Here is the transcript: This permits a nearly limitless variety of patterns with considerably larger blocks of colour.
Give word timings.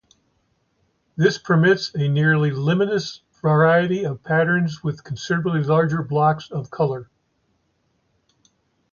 This 1.15 1.37
permits 1.37 1.93
a 1.93 2.07
nearly 2.07 2.49
limitless 2.49 3.21
variety 3.39 4.03
of 4.03 4.23
patterns 4.23 4.83
with 4.83 5.03
considerably 5.03 5.61
larger 5.61 6.01
blocks 6.01 6.49
of 6.49 6.71
colour. 6.71 7.11